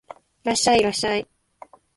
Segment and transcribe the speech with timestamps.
[0.43, 1.27] いらっしゃい、いらっしゃい